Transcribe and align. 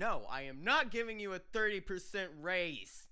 No, 0.00 0.22
I 0.30 0.44
am 0.44 0.64
not 0.64 0.90
giving 0.90 1.20
you 1.20 1.34
a 1.34 1.38
30% 1.38 2.28
raise. 2.40 3.06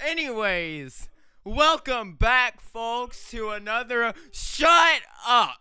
Anyways, 0.00 1.08
welcome 1.44 2.16
back, 2.16 2.60
folks, 2.60 3.30
to 3.30 3.50
another. 3.50 4.12
Shut 4.32 5.02
up! 5.24 5.60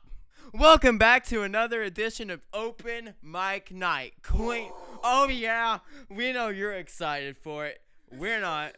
Welcome 0.52 0.98
back 0.98 1.24
to 1.26 1.44
another 1.44 1.84
edition 1.84 2.32
of 2.32 2.42
Open 2.52 3.14
Mic 3.22 3.72
Night. 3.72 4.14
Queen. 4.24 4.72
Oh, 5.04 5.28
yeah, 5.28 5.82
we 6.10 6.34
know 6.34 6.48
you're 6.48 6.74
excited 6.74 7.38
for 7.38 7.68
it. 7.68 7.80
We're 8.12 8.42
not. 8.42 8.74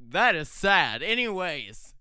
That 0.00 0.34
is 0.34 0.48
sad. 0.48 1.00
Anyways, 1.00 1.94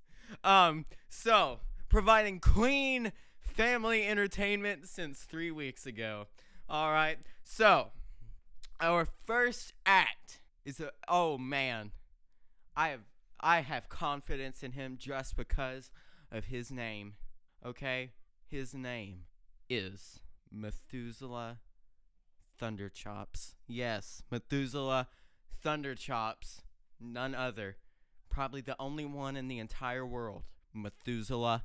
um, 0.43 0.86
so 1.07 1.59
providing 1.88 2.39
clean 2.39 3.11
family 3.41 4.07
entertainment 4.07 4.88
since 4.88 5.20
three 5.20 5.52
weeks 5.52 5.86
ago. 5.86 6.25
All 6.68 6.91
right, 6.91 7.20
so 7.43 7.91
our 8.80 9.07
first 9.25 9.74
act 9.86 10.39
is 10.65 10.79
a. 10.79 10.92
Oh 11.07 11.38
man, 11.38 11.92
I 12.75 12.89
have 12.89 13.01
I 13.39 13.61
have 13.61 13.89
confidence 13.89 14.64
in 14.64 14.74
him 14.74 14.97
just 15.00 15.36
because 15.36 15.92
of 16.32 16.46
his 16.46 16.71
name. 16.71 17.14
Okay, 17.65 18.11
his 18.48 18.74
name 18.74 19.24
is 19.70 20.20
Methuselah 20.51 21.60
Thunderchops. 22.61 23.56
Yes, 23.68 24.24
Methuselah 24.32 25.07
Thunderchops. 25.64 26.62
None 27.00 27.36
other 27.36 27.78
probably 28.37 28.62
the 28.62 28.75
only 28.79 29.04
one 29.04 29.36
in 29.36 29.48
the 29.48 29.57
entire 29.57 30.06
world, 30.06 30.43
Methuselah 30.71 31.64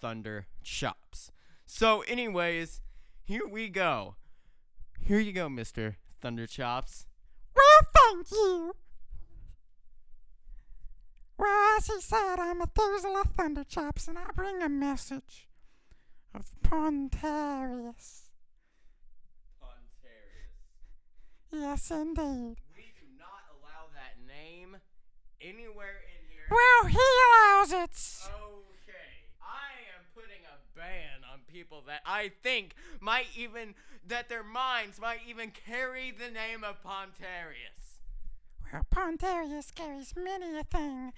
Thunderchops. 0.00 1.30
So, 1.66 2.02
anyways, 2.02 2.80
here 3.24 3.46
we 3.48 3.68
go. 3.68 4.14
Here 5.00 5.18
you 5.18 5.32
go, 5.32 5.48
Mr. 5.48 5.96
Thunderchops. 6.24 7.04
Well, 7.54 7.90
thank 7.94 8.30
you. 8.30 8.74
Well, 11.36 11.76
as 11.76 11.86
he 11.86 12.00
said, 12.00 12.36
I'm 12.38 12.58
Methuselah 12.60 13.24
Thunderchops, 13.36 14.08
and 14.08 14.16
I 14.16 14.30
bring 14.34 14.62
a 14.62 14.70
message 14.70 15.48
of 16.34 16.46
Pontarius. 16.62 18.30
Pontarius. 19.60 20.48
Yes, 21.52 21.90
indeed. 21.90 22.56
We 22.74 22.94
do 22.96 23.06
not 23.18 23.44
allow 23.52 23.90
that 23.92 24.16
name 24.26 24.78
anywhere 25.42 26.00
in 26.08 26.24
here. 26.32 26.48
Well, 26.50 26.88
he 26.88 26.96
allows 26.96 27.72
it. 27.72 28.30
Okay. 28.32 29.28
I 29.42 29.92
am 29.98 30.04
putting 30.14 30.40
a 30.48 30.56
ban 30.74 31.23
people 31.54 31.84
that 31.86 32.00
I 32.04 32.32
think 32.42 32.74
might 33.00 33.28
even 33.36 33.74
that 34.06 34.28
their 34.28 34.42
minds 34.42 35.00
might 35.00 35.20
even 35.26 35.52
carry 35.52 36.10
the 36.10 36.30
name 36.30 36.64
of 36.64 36.82
Pontarius. 36.82 38.00
Well, 38.72 38.84
Pontarius 38.90 39.72
carries 39.72 40.14
many 40.16 40.58
a 40.58 40.64
thing, 40.64 41.12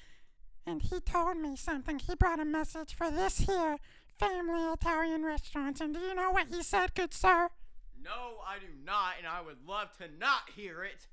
and 0.67 0.83
he 0.83 1.01
told 1.01 1.39
me 1.39 1.57
something. 1.57 1.99
He 1.99 2.15
brought 2.15 2.39
a 2.39 2.45
message 2.45 2.95
for 2.95 3.11
this 3.11 3.39
here 3.39 3.79
family 4.19 4.73
Italian 4.73 5.25
restaurant, 5.25 5.81
and 5.81 5.95
do 5.95 6.01
you 6.01 6.15
know 6.15 6.31
what 6.31 6.49
he 6.49 6.63
said, 6.63 6.95
good 6.95 7.15
sir? 7.15 7.49
No, 8.03 8.39
I 8.47 8.59
do 8.59 8.67
not, 8.85 9.15
and 9.19 9.27
I 9.27 9.41
would 9.41 9.67
love 9.67 9.97
to 9.99 10.05
not 10.19 10.51
hear 10.55 10.85
it. 10.85 11.07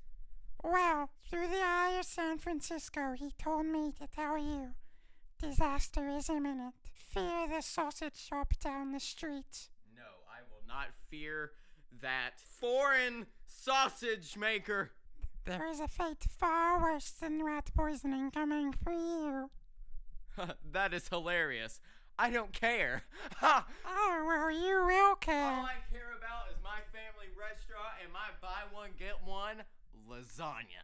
Well, 0.62 1.10
through 1.28 1.48
the 1.48 1.62
eye 1.62 1.96
of 1.98 2.06
San 2.06 2.38
Francisco, 2.38 3.14
he 3.18 3.32
told 3.38 3.66
me 3.66 3.92
to 4.00 4.06
tell 4.06 4.38
you 4.38 4.74
disaster 5.40 6.08
is 6.08 6.30
imminent. 6.30 6.74
Fear 7.14 7.46
the 7.46 7.62
sausage 7.62 8.16
shop 8.16 8.54
down 8.58 8.90
the 8.90 8.98
street. 8.98 9.68
No, 9.96 10.02
I 10.28 10.40
will 10.50 10.66
not 10.66 10.88
fear 11.08 11.52
that 12.02 12.40
foreign 12.40 13.26
sausage 13.46 14.36
maker. 14.36 14.90
There 15.44 15.64
is 15.68 15.78
a 15.78 15.86
fate 15.86 16.24
far 16.28 16.82
worse 16.82 17.10
than 17.10 17.44
rat 17.44 17.70
poisoning 17.76 18.32
coming 18.32 18.72
for 18.72 18.92
you. 18.92 19.50
that 20.72 20.92
is 20.92 21.06
hilarious. 21.06 21.80
I 22.18 22.30
don't 22.30 22.52
care. 22.52 23.04
Ha! 23.36 23.64
Oh, 23.86 24.24
well, 24.26 24.50
you 24.50 24.84
will 24.84 25.14
care. 25.14 25.52
All 25.52 25.66
I 25.66 25.78
care 25.92 26.18
about 26.18 26.50
is 26.50 26.56
my 26.64 26.80
family 26.90 27.30
restaurant 27.38 27.94
and 28.02 28.12
my 28.12 28.34
buy 28.42 28.66
one 28.72 28.90
get 28.98 29.22
one 29.24 29.62
lasagna. 30.10 30.82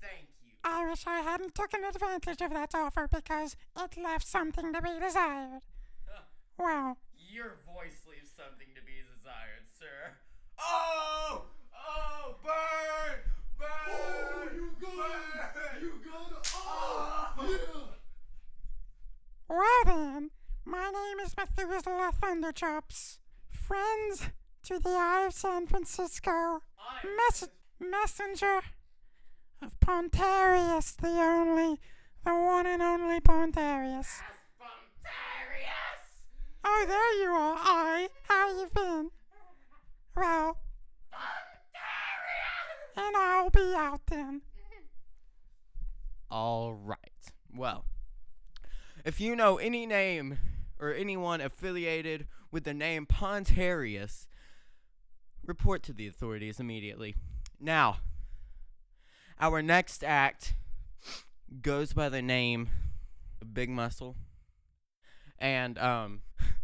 Thank 0.00 0.28
you. 0.39 0.39
I 0.70 0.86
wish 0.88 1.04
I 1.06 1.20
hadn't 1.20 1.54
taken 1.54 1.84
advantage 1.84 2.40
of 2.40 2.50
that 2.52 2.74
offer 2.74 3.08
because 3.12 3.56
it 3.76 3.96
left 4.02 4.26
something 4.26 4.72
to 4.72 4.80
be 4.82 4.98
desired. 5.00 5.62
Huh. 6.08 6.22
Well, 6.58 6.98
Your 7.16 7.56
voice 7.64 8.04
leaves 8.08 8.30
something 8.36 8.68
to 8.74 8.82
be 8.82 9.00
desired, 9.16 9.64
sir. 9.78 10.16
Oh! 10.58 11.44
Oh, 11.74 12.34
burn! 12.44 13.20
Burn! 13.58 13.68
Oh, 13.88 14.48
you 14.54 14.70
got 14.80 15.54
burn! 15.54 15.76
it! 15.76 15.82
You 15.82 15.92
got 16.04 16.32
it! 16.32 16.52
Oh, 16.54 17.34
yeah! 17.48 17.82
well 19.48 19.82
then, 19.86 20.30
my 20.66 20.90
name 20.90 21.18
is 21.24 21.34
Methuselah 21.36 22.12
Thunderchops. 22.22 23.18
Friends 23.50 24.28
to 24.64 24.78
the 24.78 24.90
Eye 24.90 25.24
of 25.26 25.32
San 25.32 25.66
Francisco. 25.66 26.30
I 26.78 27.06
Mess- 27.16 27.48
messenger 27.80 28.60
of 29.62 29.78
Pontarius, 29.80 30.92
the 30.96 31.08
only, 31.08 31.80
the 32.24 32.32
one 32.32 32.66
and 32.66 32.82
only 32.82 33.20
Pontarius. 33.20 34.20
Pontarius! 34.58 36.04
Oh, 36.64 36.84
there 36.86 37.22
you 37.22 37.30
are, 37.30 37.56
I. 37.58 38.08
How 38.24 38.48
you 38.48 38.68
been? 38.74 39.10
Well, 40.16 40.58
Pontarius! 41.12 41.60
and 42.96 43.16
I'll 43.16 43.50
be 43.50 43.74
out 43.76 44.00
then. 44.06 44.42
All 46.30 46.72
right. 46.74 46.98
Well, 47.54 47.84
if 49.04 49.20
you 49.20 49.34
know 49.34 49.58
any 49.58 49.86
name 49.86 50.38
or 50.78 50.94
anyone 50.94 51.40
affiliated 51.40 52.26
with 52.50 52.64
the 52.64 52.74
name 52.74 53.06
Pontarius, 53.06 54.26
report 55.44 55.82
to 55.84 55.92
the 55.92 56.06
authorities 56.06 56.60
immediately. 56.60 57.16
Now, 57.58 57.98
our 59.40 59.62
next 59.62 60.04
act 60.04 60.54
goes 61.62 61.92
by 61.92 62.08
the 62.08 62.22
name 62.22 62.68
Big 63.52 63.70
Muscle. 63.70 64.16
And 65.38 65.78
um 65.78 66.20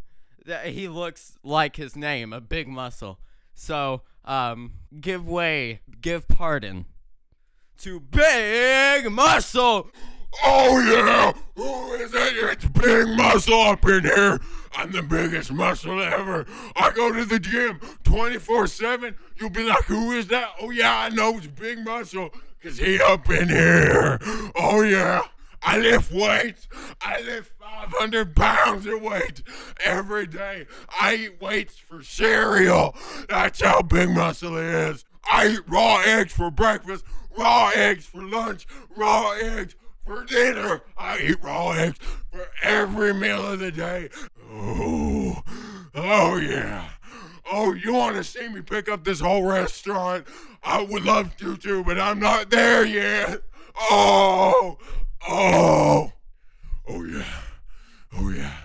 he 0.64 0.86
looks 0.86 1.38
like 1.42 1.76
his 1.76 1.96
name, 1.96 2.32
a 2.32 2.40
big 2.40 2.68
muscle. 2.68 3.18
So, 3.54 4.02
um 4.24 4.74
give 5.00 5.26
way, 5.26 5.80
give 6.00 6.28
pardon 6.28 6.84
to 7.78 8.00
Big 8.00 9.10
Muscle. 9.10 9.90
Oh 10.44 10.80
yeah! 10.80 11.32
Who 11.54 11.94
is 11.94 12.12
it? 12.12 12.36
It's 12.36 12.64
Big 12.66 13.08
Muscle 13.16 13.60
up 13.60 13.86
in 13.88 14.04
here. 14.04 14.38
I'm 14.74 14.92
the 14.92 15.02
biggest 15.02 15.50
muscle 15.50 16.02
ever. 16.02 16.44
I 16.76 16.90
go 16.90 17.10
to 17.10 17.24
the 17.24 17.38
gym 17.38 17.78
24-7. 18.04 19.14
You'll 19.38 19.48
be 19.48 19.66
like, 19.66 19.84
who 19.84 20.12
is 20.12 20.26
that? 20.26 20.50
Oh 20.60 20.68
yeah, 20.68 20.98
I 20.98 21.08
know 21.08 21.38
it's 21.38 21.46
Big 21.46 21.82
Muscle. 21.82 22.30
Cause 22.66 22.78
he 22.78 23.00
up 23.00 23.30
in 23.30 23.48
here. 23.48 24.18
Oh 24.56 24.82
yeah. 24.82 25.22
I 25.62 25.78
lift 25.78 26.10
weights. 26.10 26.66
I 27.00 27.20
lift 27.20 27.52
500 27.60 28.34
pounds 28.34 28.86
of 28.86 29.02
weight 29.02 29.44
every 29.84 30.26
day. 30.26 30.66
I 31.00 31.14
eat 31.14 31.40
weights 31.40 31.78
for 31.78 32.02
cereal. 32.02 32.96
That's 33.28 33.62
how 33.62 33.82
big 33.82 34.10
muscle 34.10 34.56
is. 34.56 35.04
I 35.30 35.46
eat 35.46 35.60
raw 35.68 36.02
eggs 36.04 36.32
for 36.32 36.50
breakfast, 36.50 37.04
raw 37.38 37.70
eggs 37.72 38.04
for 38.04 38.24
lunch, 38.24 38.66
raw 38.96 39.30
eggs 39.40 39.76
for 40.04 40.24
dinner. 40.24 40.82
I 40.98 41.20
eat 41.20 41.44
raw 41.44 41.70
eggs 41.70 42.00
for 42.32 42.48
every 42.64 43.14
meal 43.14 43.46
of 43.46 43.60
the 43.60 43.70
day. 43.70 44.08
Oh, 44.50 45.40
oh 45.94 46.36
yeah. 46.38 46.88
Oh, 47.50 47.72
you 47.74 47.92
want 47.94 48.16
to 48.16 48.24
see 48.24 48.48
me 48.48 48.60
pick 48.60 48.88
up 48.88 49.04
this 49.04 49.20
whole 49.20 49.44
restaurant? 49.44 50.26
I 50.64 50.82
would 50.82 51.04
love 51.04 51.36
to 51.36 51.56
too, 51.56 51.84
but 51.84 51.98
I'm 51.98 52.18
not 52.18 52.50
there 52.50 52.84
yet. 52.84 53.42
Oh, 53.78 54.78
oh, 55.28 56.12
oh 56.88 57.04
yeah, 57.04 57.24
oh 58.16 58.30
yeah. 58.30 58.56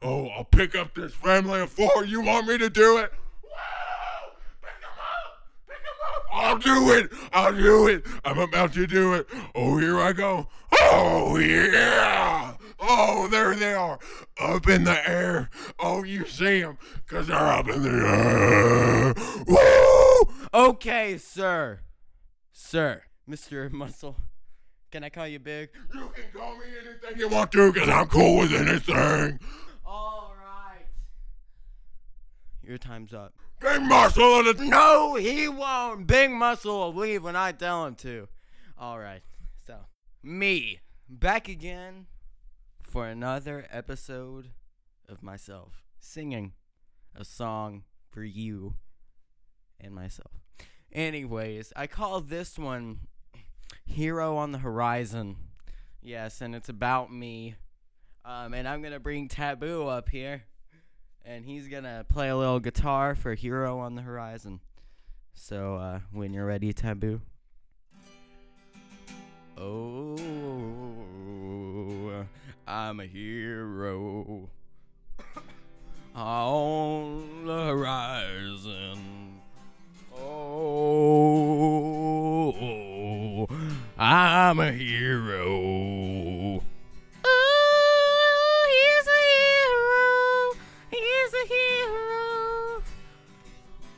Oh, 0.00 0.28
I'll 0.28 0.44
pick 0.44 0.74
up 0.74 0.94
this 0.94 1.12
family 1.12 1.60
of 1.60 1.70
four. 1.70 2.04
You 2.04 2.22
want 2.22 2.46
me 2.46 2.56
to 2.58 2.70
do 2.70 2.98
it? 2.98 3.12
Wow! 3.42 4.32
Pick 4.62 4.70
up! 4.84 5.48
Pick 5.66 5.76
up! 5.76 6.24
I'll 6.32 6.58
do 6.58 6.92
it! 6.92 7.12
I'll 7.32 7.54
do 7.54 7.88
it! 7.88 8.06
I'm 8.24 8.38
about 8.38 8.72
to 8.74 8.86
do 8.86 9.14
it. 9.14 9.26
Oh, 9.54 9.76
here 9.78 9.98
I 9.98 10.12
go. 10.12 10.48
Oh, 10.80 11.36
yeah! 11.38 12.45
Oh, 12.88 13.26
there 13.28 13.54
they 13.56 13.74
are. 13.74 13.98
Up 14.40 14.68
in 14.68 14.84
the 14.84 15.08
air. 15.08 15.50
Oh, 15.78 16.04
you 16.04 16.24
see 16.24 16.60
them 16.60 16.78
because 17.04 17.26
they're 17.26 17.36
up 17.36 17.68
in 17.68 17.82
the 17.82 17.90
air. 17.90 19.14
Woo! 19.46 20.32
Okay, 20.54 21.18
sir. 21.18 21.80
Sir, 22.52 23.02
Mr. 23.28 23.70
Muscle. 23.72 24.16
Can 24.92 25.02
I 25.02 25.08
call 25.08 25.26
you 25.26 25.40
Big? 25.40 25.70
You 25.92 26.10
can 26.14 26.24
call 26.32 26.56
me 26.56 26.64
anything 26.80 27.18
you 27.18 27.28
want 27.28 27.50
to 27.52 27.72
because 27.72 27.88
I'm 27.88 28.06
cool 28.06 28.38
with 28.38 28.52
anything. 28.52 29.40
All 29.84 30.32
right. 30.38 30.86
Your 32.62 32.78
time's 32.78 33.12
up. 33.12 33.34
Big 33.60 33.82
muscle 33.82 34.44
the. 34.44 34.54
No, 34.60 35.16
he 35.16 35.48
won't. 35.48 36.06
Big 36.06 36.30
Muscle 36.30 36.78
will 36.78 36.94
leave 36.94 37.24
when 37.24 37.34
I 37.34 37.52
tell 37.52 37.86
him 37.86 37.94
to. 37.96 38.28
All 38.78 38.98
right. 38.98 39.22
So, 39.66 39.76
me 40.22 40.80
back 41.08 41.48
again 41.48 42.06
for 42.86 43.06
another 43.06 43.66
episode 43.70 44.50
of 45.08 45.22
myself 45.22 45.84
singing 45.98 46.52
a 47.14 47.24
song 47.24 47.84
for 48.08 48.22
you 48.22 48.74
and 49.80 49.94
myself. 49.94 50.32
Anyways, 50.92 51.72
I 51.76 51.86
call 51.86 52.20
this 52.20 52.58
one 52.58 53.00
Hero 53.84 54.36
on 54.36 54.52
the 54.52 54.58
Horizon. 54.58 55.36
Yes, 56.02 56.40
and 56.40 56.54
it's 56.54 56.68
about 56.68 57.12
me. 57.12 57.56
Um, 58.24 58.54
and 58.54 58.66
I'm 58.66 58.80
going 58.80 58.92
to 58.92 59.00
bring 59.00 59.28
Taboo 59.28 59.86
up 59.86 60.08
here 60.08 60.44
and 61.26 61.44
he's 61.44 61.68
gonna 61.68 62.06
play 62.08 62.28
a 62.28 62.36
little 62.36 62.60
guitar 62.60 63.14
for 63.14 63.34
Hero 63.34 63.80
on 63.80 63.96
the 63.96 64.02
Horizon. 64.02 64.60
So 65.34 65.74
uh, 65.76 66.00
when 66.12 66.32
you're 66.32 66.46
ready, 66.46 66.72
Taboo. 66.72 67.20
Oh, 69.58 70.15
I'm 72.68 72.98
a 72.98 73.06
hero 73.06 74.50
on 76.16 77.46
the 77.46 77.66
horizon. 77.66 79.40
Oh, 80.18 81.06
I'm 83.96 84.58
a 84.58 84.72
hero. 84.72 86.60
Oh, 87.24 88.66
he's 88.74 89.06
a 89.06 89.20
hero. 89.30 90.56
He's 90.90 91.34
a 91.34 91.46
hero. 91.54 92.82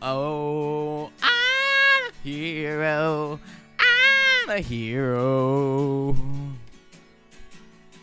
Oh, 0.02 1.10
I'm 1.22 2.10
a 2.10 2.12
hero. 2.22 3.40
I'm 3.78 4.50
a 4.50 4.60
hero. 4.60 6.14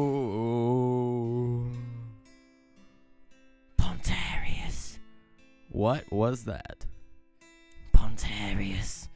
Pontarius. 3.78 4.98
What 5.70 6.10
was 6.10 6.44
that? 6.44 6.86
Pontarius. 7.94 9.08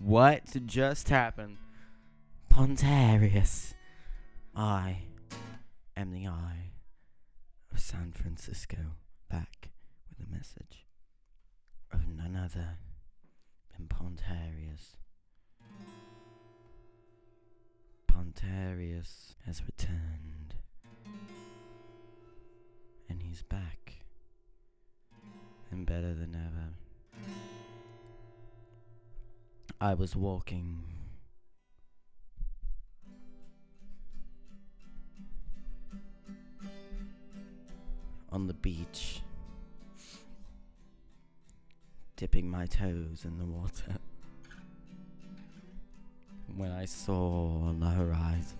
What 0.00 0.66
just 0.66 1.08
happened? 1.08 1.58
Pontarius. 2.50 3.74
I 4.54 5.04
am 5.96 6.10
the 6.12 6.26
eye 6.26 6.72
of 7.72 7.78
San 7.80 8.12
Francisco 8.12 8.76
back 9.30 9.70
with 10.08 10.26
a 10.26 10.30
message 10.30 10.86
of 11.92 12.08
none 12.08 12.36
other 12.36 12.78
than 13.76 13.86
Pontarius. 13.86 14.96
Pontarius 18.62 19.34
has 19.46 19.62
returned. 19.64 20.54
And 23.08 23.22
he's 23.22 23.42
back. 23.42 23.94
And 25.70 25.86
better 25.86 26.14
than 26.14 26.34
ever. 26.34 26.74
I 29.80 29.94
was 29.94 30.14
walking 30.14 30.84
on 38.30 38.46
the 38.46 38.54
beach, 38.54 39.22
dipping 42.16 42.48
my 42.48 42.66
toes 42.66 43.24
in 43.24 43.38
the 43.38 43.46
water. 43.46 43.98
When 46.56 46.70
I 46.70 46.84
saw 46.84 47.62
on 47.64 47.80
the 47.80 47.88
horizon 47.88 48.58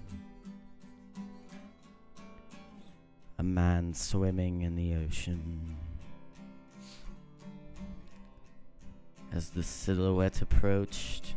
a 3.38 3.44
man 3.44 3.92
swimming 3.92 4.62
in 4.62 4.76
the 4.76 4.94
ocean. 4.94 5.76
As 9.32 9.50
the 9.50 9.64
silhouette 9.64 10.42
approached 10.42 11.34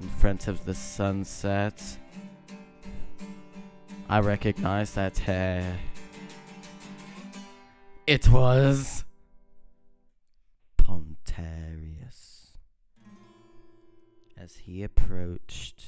in 0.00 0.08
front 0.08 0.48
of 0.48 0.64
the 0.64 0.74
sunset, 0.74 1.98
I 4.08 4.20
recognized 4.20 4.94
that 4.94 5.18
hair. 5.18 5.78
It 8.06 8.30
was 8.30 9.04
Pontarius. 10.78 12.56
As 14.38 14.56
he 14.56 14.82
approached, 14.82 15.81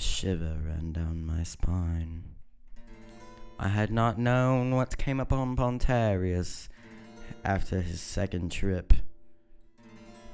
a 0.00 0.02
shiver 0.02 0.56
ran 0.66 0.92
down 0.92 1.26
my 1.26 1.42
spine. 1.42 2.22
I 3.58 3.68
had 3.68 3.92
not 3.92 4.18
known 4.18 4.74
what 4.74 4.96
came 4.96 5.20
upon 5.20 5.56
Pontarius 5.56 6.68
after 7.44 7.82
his 7.82 8.00
second 8.00 8.50
trip, 8.50 8.94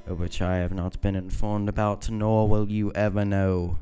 of 0.06 0.20
which 0.20 0.40
I 0.40 0.58
have 0.58 0.72
not 0.72 1.00
been 1.00 1.16
informed 1.16 1.68
about, 1.68 2.08
nor 2.08 2.48
will 2.48 2.70
you 2.70 2.92
ever 2.92 3.24
know 3.24 3.80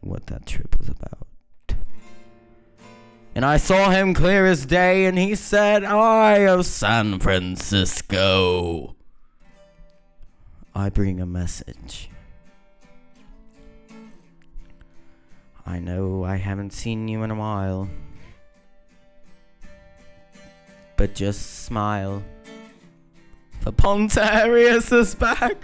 what 0.00 0.26
that 0.26 0.46
trip 0.46 0.76
was 0.80 0.88
about. 0.88 1.28
And 3.36 3.44
I 3.44 3.58
saw 3.58 3.90
him 3.90 4.12
clear 4.12 4.44
as 4.46 4.66
day, 4.66 5.04
and 5.04 5.16
he 5.16 5.36
said, 5.36 5.84
Eye 5.84 6.48
of 6.48 6.66
San 6.66 7.20
Francisco. 7.20 8.96
I 10.74 10.88
bring 10.88 11.20
a 11.20 11.26
message. 11.26 12.10
I 15.66 15.80
know 15.80 16.24
I 16.24 16.36
haven't 16.36 16.72
seen 16.72 17.08
you 17.08 17.22
in 17.24 17.30
a 17.30 17.34
while. 17.34 17.88
But 20.96 21.14
just 21.14 21.64
smile. 21.64 22.22
For 23.60 23.72
Pontarius 23.72 24.92
is 24.92 25.14
back. 25.14 25.56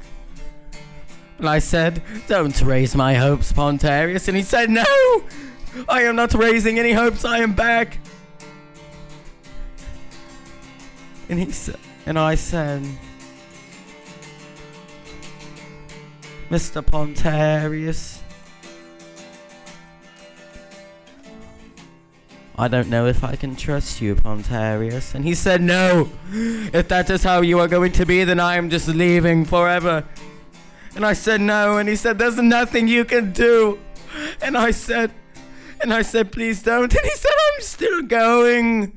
And 1.38 1.48
I 1.48 1.60
said, 1.60 2.02
Don't 2.26 2.60
raise 2.62 2.94
my 2.94 3.14
hopes, 3.14 3.52
Pontarius. 3.52 4.28
And 4.28 4.36
he 4.36 4.42
said, 4.42 4.70
No! 4.70 4.84
I 5.88 6.02
am 6.02 6.16
not 6.16 6.34
raising 6.34 6.78
any 6.78 6.92
hopes, 6.92 7.24
I 7.24 7.38
am 7.38 7.54
back. 7.54 7.98
And 11.28 11.38
he 11.38 11.50
said, 11.50 11.78
and 12.04 12.18
I 12.18 12.34
said, 12.34 12.82
Mr. 16.50 16.82
Pontarius, 16.84 18.21
I 22.56 22.68
don't 22.68 22.88
know 22.88 23.06
if 23.06 23.24
I 23.24 23.34
can 23.36 23.56
trust 23.56 24.00
you, 24.00 24.14
Pontarius. 24.14 25.14
And 25.14 25.24
he 25.24 25.34
said, 25.34 25.62
No! 25.62 26.10
If 26.30 26.88
that 26.88 27.08
is 27.08 27.22
how 27.22 27.40
you 27.40 27.58
are 27.58 27.68
going 27.68 27.92
to 27.92 28.04
be, 28.04 28.24
then 28.24 28.38
I 28.38 28.56
am 28.56 28.68
just 28.68 28.88
leaving 28.88 29.44
forever. 29.44 30.04
And 30.94 31.04
I 31.06 31.14
said, 31.14 31.40
No. 31.40 31.78
And 31.78 31.88
he 31.88 31.96
said, 31.96 32.18
There's 32.18 32.36
nothing 32.36 32.88
you 32.88 33.04
can 33.04 33.32
do. 33.32 33.78
And 34.42 34.58
I 34.58 34.70
said, 34.70 35.10
and 35.80 35.92
I 35.92 36.02
said, 36.02 36.30
Please 36.30 36.62
don't. 36.62 36.94
And 36.94 37.04
he 37.04 37.16
said, 37.16 37.32
I'm 37.32 37.60
still 37.62 38.02
going. 38.02 38.96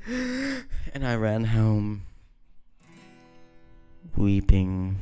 And 0.94 1.06
I 1.06 1.16
ran 1.16 1.46
home, 1.46 2.04
weeping. 4.16 4.98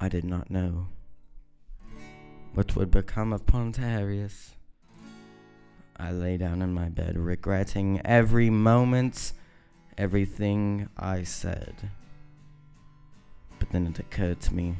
I 0.00 0.08
did 0.08 0.24
not 0.24 0.50
know 0.50 0.88
what 2.54 2.76
would 2.76 2.90
become 2.90 3.32
of 3.32 3.46
Pontarius. 3.46 4.50
I 6.02 6.10
lay 6.10 6.36
down 6.36 6.62
in 6.62 6.74
my 6.74 6.88
bed, 6.88 7.16
regretting 7.16 8.00
every 8.04 8.50
moment, 8.50 9.32
everything 9.96 10.88
I 10.96 11.22
said. 11.22 11.90
But 13.60 13.70
then 13.70 13.86
it 13.86 14.00
occurred 14.00 14.40
to 14.40 14.54
me 14.54 14.74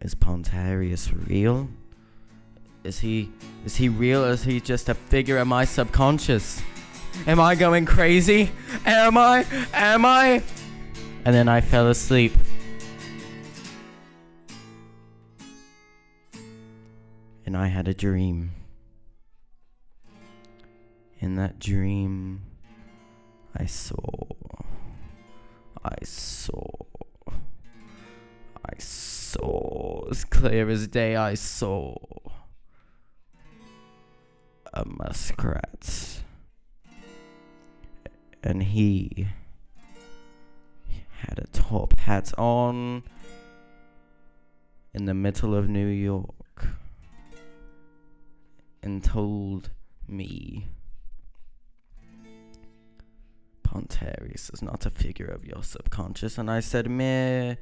is 0.00 0.14
Pontarius 0.14 1.12
real? 1.28 1.68
Is 2.84 3.00
he 3.00 3.32
is 3.64 3.74
he 3.74 3.88
real 3.88 4.24
or 4.24 4.30
is 4.30 4.44
he 4.44 4.60
just 4.60 4.88
a 4.88 4.94
figure 4.94 5.38
of 5.38 5.48
my 5.48 5.64
subconscious? 5.64 6.62
Am 7.26 7.40
I 7.40 7.56
going 7.56 7.84
crazy? 7.84 8.52
Am 8.86 9.18
I? 9.18 9.44
Am 9.74 10.04
I? 10.04 10.40
And 11.24 11.34
then 11.34 11.48
I 11.48 11.62
fell 11.62 11.88
asleep. 11.88 12.32
And 17.44 17.56
I 17.56 17.66
had 17.66 17.88
a 17.88 17.94
dream. 17.94 18.52
In 21.20 21.34
that 21.36 21.58
dream, 21.58 22.42
I 23.56 23.66
saw. 23.66 24.28
I 25.84 25.96
saw. 26.04 26.86
I 28.64 28.78
saw. 28.78 30.08
As 30.10 30.24
clear 30.24 30.68
as 30.68 30.86
day, 30.86 31.16
I 31.16 31.34
saw. 31.34 31.96
a 34.72 34.84
muskrat. 34.84 36.22
And 38.42 38.62
he 38.62 39.26
had 41.10 41.38
a 41.38 41.46
top 41.48 41.98
hat 41.98 42.32
on 42.38 43.02
in 44.94 45.06
the 45.06 45.14
middle 45.14 45.54
of 45.54 45.68
New 45.68 45.86
York 45.86 46.68
and 48.82 49.02
told 49.02 49.70
me 50.06 50.68
Pontarius 53.68 54.52
is 54.54 54.62
not 54.62 54.86
a 54.86 54.90
figure 54.90 55.26
of 55.26 55.44
your 55.44 55.62
subconscious. 55.62 56.38
And 56.38 56.50
I 56.50 56.60
said, 56.60 56.88
Meh, 56.88 57.56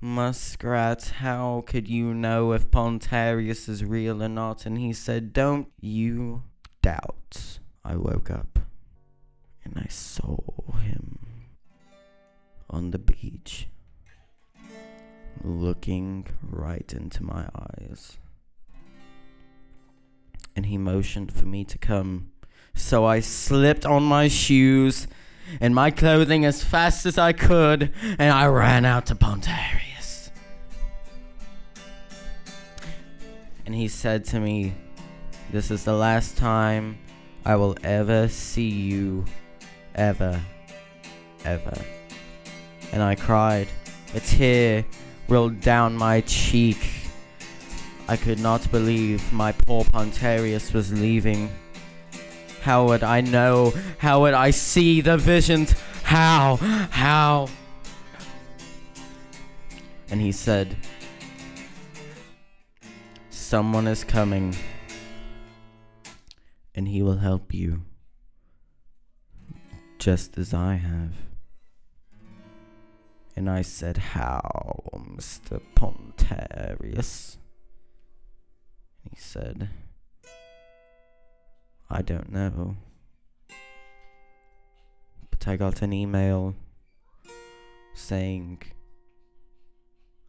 Muskrat, 0.00 1.12
how 1.20 1.62
could 1.64 1.88
you 1.88 2.12
know 2.12 2.52
if 2.52 2.70
Pontarius 2.70 3.68
is 3.68 3.84
real 3.84 4.20
or 4.20 4.28
not? 4.28 4.66
And 4.66 4.78
he 4.78 4.92
said, 4.92 5.32
Don't 5.32 5.68
you 5.80 6.42
doubt. 6.82 7.60
I 7.84 7.94
woke 7.96 8.30
up 8.30 8.58
and 9.64 9.74
I 9.78 9.86
saw 9.88 10.38
him 10.82 11.18
on 12.68 12.90
the 12.90 12.98
beach, 12.98 13.68
looking 15.42 16.26
right 16.42 16.92
into 16.92 17.22
my 17.22 17.46
eyes. 17.54 18.18
And 20.56 20.66
he 20.66 20.78
motioned 20.78 21.32
for 21.32 21.46
me 21.46 21.64
to 21.64 21.78
come. 21.78 22.32
So 22.74 23.04
I 23.04 23.20
slipped 23.20 23.86
on 23.86 24.02
my 24.02 24.26
shoes 24.26 25.06
and 25.60 25.74
my 25.74 25.90
clothing 25.90 26.44
as 26.44 26.62
fast 26.62 27.06
as 27.06 27.18
I 27.18 27.32
could, 27.32 27.92
and 28.18 28.32
I 28.32 28.46
ran 28.46 28.84
out 28.84 29.06
to 29.06 29.14
Pontarius. 29.14 30.30
And 33.66 33.74
he 33.74 33.88
said 33.88 34.24
to 34.26 34.40
me, 34.40 34.74
This 35.50 35.70
is 35.70 35.84
the 35.84 35.94
last 35.94 36.36
time 36.36 36.98
I 37.44 37.56
will 37.56 37.76
ever 37.82 38.28
see 38.28 38.68
you. 38.68 39.24
Ever. 39.94 40.40
Ever. 41.44 41.78
And 42.92 43.02
I 43.02 43.14
cried. 43.14 43.68
A 44.14 44.20
tear 44.20 44.84
rolled 45.28 45.60
down 45.60 45.96
my 45.96 46.20
cheek. 46.22 46.78
I 48.06 48.16
could 48.16 48.38
not 48.38 48.70
believe 48.70 49.32
my 49.32 49.52
poor 49.52 49.84
Pontarius 49.84 50.72
was 50.72 50.92
leaving. 50.92 51.50
How 52.64 52.86
would 52.86 53.02
I 53.02 53.20
know? 53.20 53.74
How 53.98 54.22
would 54.22 54.32
I 54.32 54.48
see 54.48 55.02
the 55.02 55.18
visions? 55.18 55.72
How? 56.02 56.56
How? 56.56 57.48
And 60.08 60.18
he 60.18 60.32
said, 60.32 60.74
Someone 63.28 63.86
is 63.86 64.02
coming, 64.02 64.56
and 66.74 66.88
he 66.88 67.02
will 67.02 67.18
help 67.18 67.52
you, 67.52 67.82
just 69.98 70.38
as 70.38 70.54
I 70.54 70.76
have. 70.76 71.12
And 73.36 73.50
I 73.50 73.60
said, 73.60 73.98
How, 73.98 74.88
Mr. 74.94 75.60
Pontarius? 75.76 77.36
He 79.10 79.16
said, 79.16 79.68
I 81.90 82.02
don't 82.02 82.32
know. 82.32 82.76
But 85.30 85.48
I 85.48 85.56
got 85.56 85.82
an 85.82 85.92
email 85.92 86.54
saying 87.94 88.62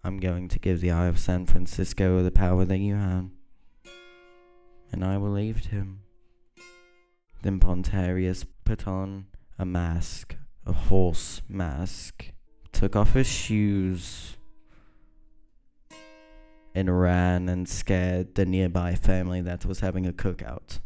I'm 0.03 0.19
going 0.19 0.47
to 0.49 0.59
give 0.59 0.81
the 0.81 0.91
Eye 0.91 1.07
of 1.07 1.17
San 1.17 1.45
Francisco 1.45 2.21
the 2.21 2.29
power 2.31 2.65
that 2.65 2.77
you 2.77 2.95
have. 2.95 3.29
And 4.91 5.03
I 5.03 5.17
believed 5.17 5.65
him. 5.65 6.01
Then 7.41 7.59
Pontarius 7.59 8.45
put 8.63 8.87
on 8.87 9.25
a 9.57 9.65
mask, 9.65 10.35
a 10.65 10.73
horse 10.73 11.41
mask, 11.47 12.31
took 12.71 12.95
off 12.95 13.13
his 13.13 13.27
shoes, 13.27 14.37
and 16.75 16.99
ran 17.01 17.47
and 17.47 17.67
scared 17.67 18.35
the 18.35 18.45
nearby 18.45 18.95
family 18.95 19.41
that 19.41 19.65
was 19.65 19.79
having 19.79 20.05
a 20.05 20.13
cookout. 20.13 20.79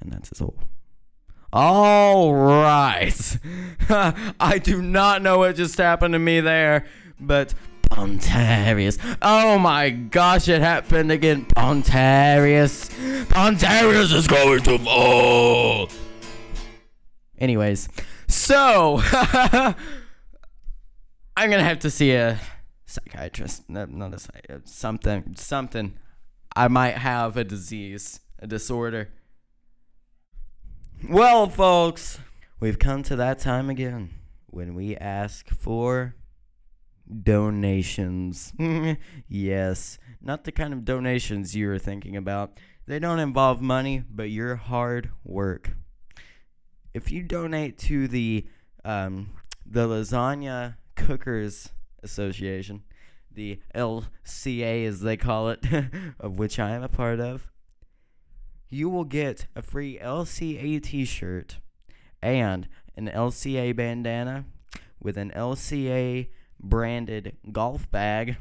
And 0.00 0.12
that's 0.12 0.30
his 0.30 0.40
all. 0.40 0.56
All 1.52 2.34
right. 2.34 3.38
I 4.40 4.60
do 4.62 4.80
not 4.80 5.22
know 5.22 5.38
what 5.38 5.56
just 5.56 5.76
happened 5.78 6.12
to 6.12 6.18
me 6.18 6.40
there, 6.40 6.86
but 7.18 7.54
Pontarius. 7.90 8.98
Oh 9.20 9.58
my 9.58 9.90
gosh, 9.90 10.48
it 10.48 10.60
happened 10.62 11.10
again. 11.10 11.46
Pontarius. 11.46 12.90
Pontarius 13.26 14.14
is 14.14 14.28
going 14.28 14.62
to 14.62 14.78
fall. 14.78 15.88
Anyways, 17.38 17.88
so 18.28 19.00
I'm 19.02 19.74
gonna 21.36 21.64
have 21.64 21.80
to 21.80 21.90
see 21.90 22.12
a 22.12 22.38
psychiatrist. 22.86 23.68
No, 23.68 23.86
not 23.86 24.14
a 24.14 24.18
psych- 24.18 24.60
something, 24.64 25.34
something. 25.36 25.94
I 26.54 26.68
might 26.68 26.96
have 26.96 27.36
a 27.36 27.44
disease, 27.44 28.20
a 28.38 28.46
disorder. 28.46 29.08
Well, 31.08 31.48
folks, 31.48 32.20
we've 32.60 32.78
come 32.78 33.02
to 33.04 33.16
that 33.16 33.38
time 33.38 33.70
again 33.70 34.10
when 34.46 34.74
we 34.74 34.96
ask 34.96 35.48
for 35.48 36.14
donations. 37.22 38.52
yes, 39.28 39.98
not 40.20 40.44
the 40.44 40.52
kind 40.52 40.74
of 40.74 40.84
donations 40.84 41.56
you 41.56 41.68
were 41.68 41.78
thinking 41.78 42.16
about. 42.16 42.60
They 42.86 42.98
don't 42.98 43.18
involve 43.18 43.62
money, 43.62 44.04
but 44.10 44.30
your 44.30 44.56
hard 44.56 45.10
work. 45.24 45.72
If 46.92 47.10
you 47.10 47.22
donate 47.22 47.78
to 47.78 48.06
the 48.06 48.46
um, 48.84 49.30
the 49.64 49.88
Lasagna 49.88 50.76
Cookers 50.96 51.70
Association, 52.02 52.82
the 53.32 53.60
LCA 53.74 54.86
as 54.86 55.00
they 55.00 55.16
call 55.16 55.48
it, 55.48 55.64
of 56.20 56.38
which 56.38 56.58
I 56.58 56.70
am 56.70 56.82
a 56.82 56.88
part 56.88 57.20
of, 57.20 57.48
you 58.70 58.88
will 58.88 59.04
get 59.04 59.46
a 59.54 59.62
free 59.62 59.98
LCA 59.98 60.82
t 60.82 61.04
shirt 61.04 61.58
and 62.22 62.68
an 62.96 63.08
LCA 63.08 63.74
bandana 63.74 64.44
with 65.00 65.16
an 65.16 65.32
LCA 65.34 66.28
branded 66.58 67.36
golf 67.52 67.90
bag 67.90 68.36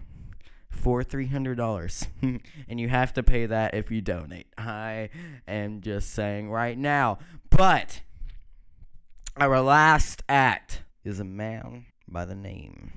for 0.70 1.04
$300. 1.04 2.08
and 2.70 2.80
you 2.80 2.90
have 2.90 3.14
to 3.14 3.24
pay 3.24 3.46
that 3.46 3.74
if 3.74 3.92
you 3.92 4.02
donate. 4.02 4.48
I 4.58 5.10
am 5.48 5.82
just 5.82 6.12
saying 6.12 6.50
right 6.50 6.78
now. 6.78 7.20
But 7.50 8.02
our 9.36 9.62
last 9.62 10.24
act 10.30 10.84
is 11.04 11.20
a 11.20 11.26
man 11.26 11.86
by 12.08 12.26
the 12.26 12.36
name 12.36 12.92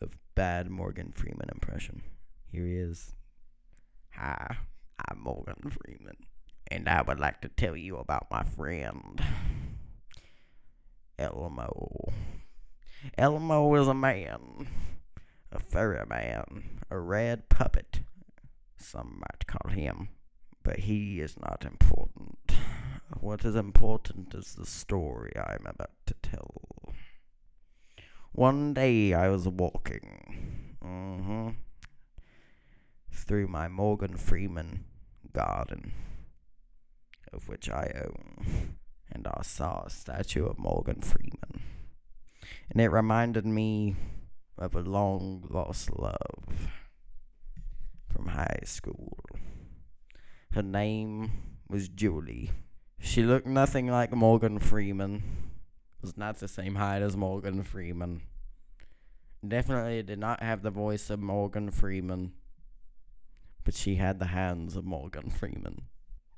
of 0.00 0.16
Bad 0.34 0.70
Morgan 0.70 1.12
Freeman 1.12 1.48
impression. 1.52 2.02
Here 2.50 2.64
he 2.64 2.76
is. 2.76 3.14
Hi. 4.14 4.56
I'm 4.98 5.20
Morgan 5.20 5.70
Freeman, 5.70 6.16
and 6.68 6.88
I 6.88 7.02
would 7.02 7.20
like 7.20 7.42
to 7.42 7.48
tell 7.48 7.76
you 7.76 7.98
about 7.98 8.30
my 8.30 8.42
friend 8.42 9.22
Elmo. 11.18 12.12
Elmo 13.18 13.74
is 13.74 13.88
a 13.88 13.94
man, 13.94 14.68
a 15.52 15.58
furry 15.58 16.04
man, 16.06 16.80
a 16.90 16.98
red 16.98 17.48
puppet, 17.50 18.00
some 18.78 19.20
might 19.20 19.46
call 19.46 19.70
him, 19.70 20.08
but 20.62 20.80
he 20.80 21.20
is 21.20 21.38
not 21.38 21.64
important. 21.64 22.38
What 23.20 23.44
is 23.44 23.54
important 23.54 24.34
is 24.34 24.54
the 24.54 24.66
story 24.66 25.32
I'm 25.36 25.66
about 25.66 25.90
to 26.06 26.14
tell. 26.22 26.94
One 28.32 28.74
day 28.74 29.12
I 29.14 29.28
was 29.28 29.46
walking. 29.46 30.74
Mm-hmm 30.84 31.50
through 33.26 33.48
my 33.48 33.68
Morgan 33.68 34.16
Freeman 34.16 34.84
garden, 35.32 35.92
of 37.32 37.48
which 37.48 37.68
I 37.68 37.92
own, 38.04 38.76
and 39.10 39.26
I 39.26 39.42
saw 39.42 39.82
a 39.82 39.90
statue 39.90 40.46
of 40.46 40.58
Morgan 40.58 41.00
Freeman. 41.00 41.62
And 42.70 42.80
it 42.80 42.88
reminded 42.88 43.44
me 43.44 43.96
of 44.56 44.74
a 44.74 44.80
long 44.80 45.46
lost 45.50 45.90
love 45.98 46.70
from 48.08 48.28
high 48.28 48.60
school. 48.64 49.18
Her 50.52 50.62
name 50.62 51.32
was 51.68 51.88
Julie. 51.88 52.50
She 52.98 53.22
looked 53.22 53.46
nothing 53.46 53.88
like 53.88 54.12
Morgan 54.12 54.58
Freeman, 54.58 55.22
was 56.00 56.16
not 56.16 56.38
the 56.38 56.48
same 56.48 56.76
height 56.76 57.02
as 57.02 57.16
Morgan 57.16 57.62
Freeman. 57.62 58.22
Definitely 59.46 60.02
did 60.02 60.18
not 60.18 60.42
have 60.42 60.62
the 60.62 60.70
voice 60.70 61.10
of 61.10 61.20
Morgan 61.20 61.70
Freeman 61.70 62.32
but 63.66 63.74
she 63.74 63.96
had 63.96 64.18
the 64.18 64.26
hands 64.26 64.76
of 64.76 64.86
Morgan 64.86 65.28
Freeman. 65.28 65.82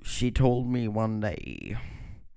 She 0.03 0.31
told 0.31 0.67
me 0.67 0.89
one 0.89 1.21
day, 1.21 1.77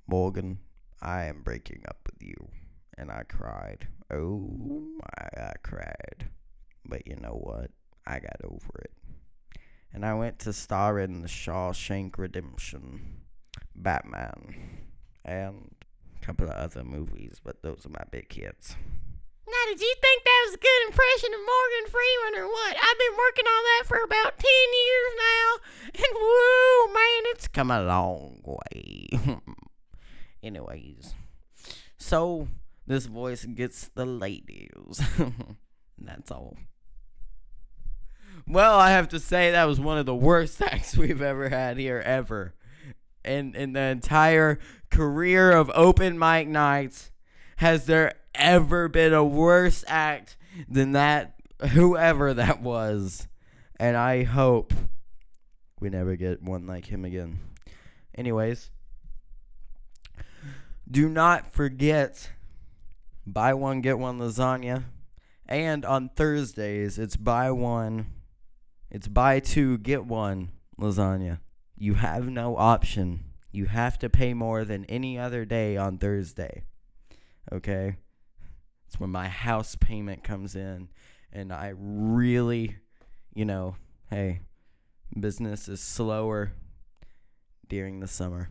Morgan, 0.07 0.59
I 1.01 1.25
am 1.25 1.43
breaking 1.43 1.83
up 1.89 1.99
with 2.07 2.23
you. 2.23 2.49
And 2.97 3.11
I 3.11 3.23
cried. 3.27 3.89
Oh 4.13 4.53
my, 4.99 5.43
I 5.43 5.55
cried. 5.63 6.29
But 6.85 7.07
you 7.07 7.17
know 7.17 7.41
what? 7.43 7.71
I 8.07 8.21
got 8.21 8.37
over 8.45 8.83
it. 8.83 8.93
And 9.93 10.05
I 10.05 10.15
went 10.15 10.39
to 10.41 10.53
star 10.53 11.01
in 11.01 11.23
the 11.23 11.29
Shawshank 11.29 12.19
Redemption. 12.19 13.23
Batman, 13.75 14.55
and 15.25 15.75
a 16.21 16.25
couple 16.25 16.47
of 16.47 16.53
other 16.53 16.85
movies, 16.85 17.41
but 17.43 17.63
those 17.63 17.87
are 17.87 17.91
my 17.91 18.05
big 18.11 18.33
hits. 18.33 18.77
Now, 19.47 19.65
did 19.69 19.81
you 19.81 19.95
think 20.01 20.25
that 20.25 20.32
good 20.57 20.81
impression 20.89 21.31
of 21.35 21.41
Morgan 21.41 21.87
Freeman 21.91 22.45
or 22.45 22.47
what? 22.47 22.77
I've 22.77 22.99
been 22.99 23.17
working 23.17 23.47
on 23.47 23.63
that 23.65 23.85
for 23.87 23.99
about 24.05 24.39
10 24.39 24.51
years 24.87 25.13
now, 25.19 25.49
and 25.95 26.15
woo, 26.15 26.93
man, 26.93 27.23
it's 27.33 27.49
Come 27.49 27.71
a 27.71 27.83
long 27.83 28.41
way. 28.45 29.09
Anyways, 30.43 31.15
so 31.97 32.49
this 32.87 33.07
voice 33.07 33.45
gets 33.45 33.89
the 33.95 34.07
ladies. 34.07 35.01
that's 35.99 36.31
all. 36.31 36.57
Well, 38.47 38.79
I 38.79 38.91
have 38.91 39.09
to 39.11 39.21
say 39.21 39.51
that 39.51 39.65
was 39.65 39.79
one 39.79 39.99
of 39.99 40.07
the 40.07 40.15
worst 40.15 40.61
acts 40.63 40.97
we've 40.97 41.23
ever 41.23 41.49
had 41.49 41.79
here 41.79 42.03
ever. 42.05 42.55
In 43.25 43.55
in 43.55 43.73
the 43.73 43.81
entire 43.81 44.59
career 44.91 45.53
of 45.53 45.71
open 45.75 46.19
mic 46.19 46.49
nights, 46.49 47.13
has 47.57 47.87
there 47.87 48.15
ever 48.35 48.89
been 48.89 49.13
a 49.13 49.25
worse 49.25 49.85
act 49.87 50.37
than 50.69 50.93
that 50.93 51.35
whoever 51.71 52.35
that 52.35 52.61
was? 52.61 53.29
And 53.79 53.97
I 53.97 54.25
hope 54.25 54.73
we 55.81 55.91
never 55.91 56.17
get 56.17 56.43
one 56.43 56.67
like 56.67 56.87
him 56.87 57.05
again. 57.05 57.41
Anyways, 58.15 58.71
do 60.91 61.09
not 61.09 61.53
forget 61.53 62.31
buy 63.27 63.55
one 63.55 63.81
get 63.81 63.99
one 63.99 64.19
lasagna. 64.19 64.85
And 65.47 65.85
on 65.85 66.11
Thursdays, 66.11 66.99
it's 66.99 67.17
buy 67.17 67.51
one 67.51 68.07
it's 68.93 69.09
buy 69.09 69.41
two 69.41 69.79
get 69.79 70.05
one 70.05 70.51
lasagna. 70.79 71.39
You 71.79 71.95
have 71.95 72.29
no 72.29 72.57
option. 72.57 73.25
You 73.51 73.65
have 73.67 73.99
to 74.01 74.11
pay 74.11 74.35
more 74.35 74.67
than 74.67 74.85
any 74.85 75.19
other 75.19 75.47
day 75.47 75.79
on 75.79 75.97
Thursday. 75.97 76.65
Okay? 77.51 77.97
It's 78.93 79.01
when 79.01 79.09
my 79.09 79.29
house 79.29 79.75
payment 79.75 80.23
comes 80.23 80.55
in 80.55 80.91
and 81.33 81.51
I 81.51 81.73
really, 81.75 82.77
you 83.33 83.47
know, 83.47 83.77
hey, 84.11 84.41
business 85.19 85.67
is 85.67 85.81
slower 85.81 86.53
during 87.67 88.01
the 88.01 88.07
summer. 88.07 88.51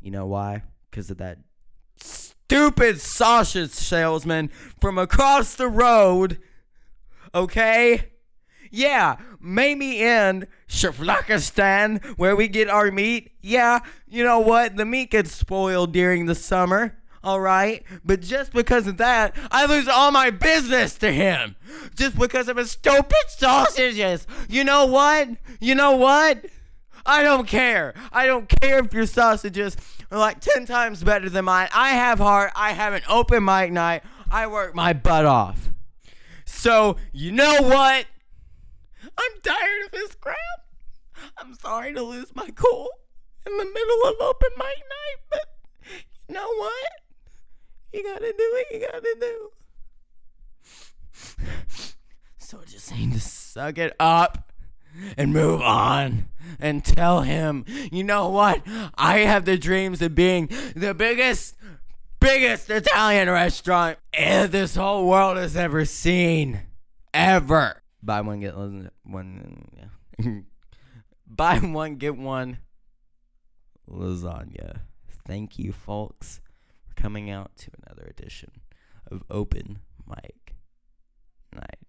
You 0.00 0.12
know 0.12 0.24
why? 0.24 0.62
Because 0.90 1.10
of 1.10 1.18
that 1.18 1.40
stupid 2.00 3.02
sausage 3.02 3.72
salesman 3.72 4.48
from 4.80 4.96
across 4.96 5.56
the 5.56 5.68
road. 5.68 6.38
Okay? 7.34 8.12
Yeah, 8.70 9.16
maybe 9.38 10.00
in 10.00 10.46
Shaflakistan, 10.70 12.02
where 12.16 12.34
we 12.34 12.48
get 12.48 12.70
our 12.70 12.90
meat. 12.90 13.32
Yeah, 13.42 13.80
you 14.06 14.24
know 14.24 14.40
what? 14.40 14.76
The 14.76 14.86
meat 14.86 15.10
gets 15.10 15.32
spoiled 15.32 15.92
during 15.92 16.24
the 16.24 16.34
summer. 16.34 16.97
All 17.24 17.40
right, 17.40 17.82
but 18.04 18.20
just 18.20 18.52
because 18.52 18.86
of 18.86 18.96
that, 18.98 19.36
I 19.50 19.66
lose 19.66 19.88
all 19.88 20.12
my 20.12 20.30
business 20.30 20.96
to 20.98 21.10
him. 21.10 21.56
Just 21.94 22.18
because 22.18 22.48
of 22.48 22.56
his 22.56 22.70
stupid 22.70 23.24
sausages. 23.28 24.26
You 24.48 24.64
know 24.64 24.86
what? 24.86 25.28
You 25.60 25.74
know 25.74 25.96
what? 25.96 26.44
I 27.04 27.22
don't 27.22 27.48
care. 27.48 27.94
I 28.12 28.26
don't 28.26 28.48
care 28.48 28.78
if 28.84 28.92
your 28.92 29.06
sausages 29.06 29.76
are 30.10 30.18
like 30.18 30.40
10 30.40 30.66
times 30.66 31.02
better 31.02 31.28
than 31.28 31.46
mine. 31.46 31.68
I 31.74 31.90
have 31.90 32.18
heart. 32.18 32.52
I 32.54 32.72
have 32.72 32.92
an 32.92 33.02
open 33.08 33.44
mic 33.44 33.72
night. 33.72 34.02
I 34.30 34.46
work 34.46 34.74
my 34.74 34.92
butt 34.92 35.24
off. 35.24 35.70
So, 36.44 36.96
you 37.12 37.32
know 37.32 37.62
what? 37.62 38.06
I'm 39.02 39.40
tired 39.42 39.86
of 39.86 39.90
this 39.92 40.14
crap. 40.14 40.36
I'm 41.36 41.54
sorry 41.54 41.94
to 41.94 42.02
lose 42.02 42.34
my 42.34 42.50
cool 42.54 42.88
in 43.46 43.56
the 43.56 43.64
middle 43.64 44.02
of 44.04 44.14
open 44.20 44.50
mic 44.56 44.66
night, 44.66 45.16
but 45.30 45.44
you 46.28 46.34
know 46.34 46.54
what? 46.56 47.07
You 47.92 48.02
gotta 48.04 48.32
do 48.36 48.52
what 48.52 48.66
you 48.70 48.86
gotta 48.90 49.16
do. 49.20 49.50
So 52.48 52.60
just 52.66 52.90
need 52.94 53.12
to 53.12 53.20
suck 53.20 53.76
it 53.76 53.94
up 54.00 54.50
and 55.18 55.34
move 55.34 55.60
on 55.60 56.28
and 56.58 56.82
tell 56.82 57.20
him, 57.20 57.66
you 57.92 58.02
know 58.02 58.30
what? 58.30 58.62
I 58.94 59.18
have 59.18 59.44
the 59.44 59.58
dreams 59.58 60.00
of 60.00 60.14
being 60.14 60.48
the 60.74 60.94
biggest, 60.94 61.56
biggest 62.20 62.70
Italian 62.70 63.28
restaurant 63.28 63.98
this 64.16 64.76
whole 64.76 65.06
world 65.06 65.36
has 65.36 65.58
ever 65.58 65.84
seen. 65.84 66.60
Ever. 67.12 67.82
Buy 68.02 68.22
one, 68.22 68.40
get 68.40 68.56
one. 68.56 69.68
yeah. 70.18 70.38
Buy 71.26 71.58
one, 71.58 71.96
get 71.96 72.16
one 72.16 72.60
lasagna. 73.90 74.80
Thank 75.26 75.58
you, 75.58 75.72
folks, 75.72 76.40
coming 76.98 77.30
out 77.30 77.56
to 77.56 77.70
another 77.86 78.08
edition 78.10 78.50
of 79.08 79.22
Open 79.30 79.78
Mic 80.04 80.56
Night. 81.54 81.87